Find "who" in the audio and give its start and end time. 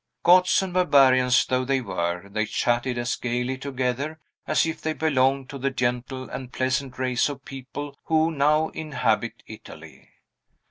8.05-8.31